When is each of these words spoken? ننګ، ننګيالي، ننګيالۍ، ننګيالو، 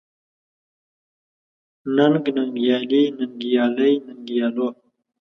ننګ، 1.95 2.23
ننګيالي، 2.37 3.01
ننګيالۍ، 3.17 3.93
ننګيالو، 4.07 4.67